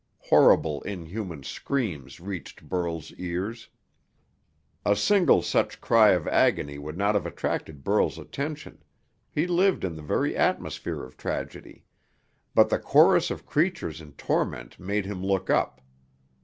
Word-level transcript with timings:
Horrible 0.17 0.81
inhuman 0.81 1.43
screams 1.43 2.19
reached 2.19 2.67
Burl's 2.67 3.11
ears. 3.19 3.69
A 4.83 4.95
single 4.95 5.43
such 5.43 5.79
cry 5.79 6.09
of 6.09 6.27
agony 6.27 6.79
would 6.79 6.97
not 6.97 7.13
have 7.13 7.27
attracted 7.27 7.83
Burl's 7.83 8.17
attention 8.17 8.83
he 9.29 9.45
lived 9.45 9.83
in 9.83 9.95
the 9.95 10.01
very 10.01 10.35
atmosphere 10.35 11.03
of 11.03 11.17
tragedy 11.17 11.85
but 12.55 12.69
the 12.69 12.79
chorus 12.79 13.29
of 13.29 13.45
creatures 13.45 14.01
in 14.01 14.13
torment 14.13 14.79
made 14.79 15.05
him 15.05 15.23
look 15.23 15.51
up. 15.51 15.81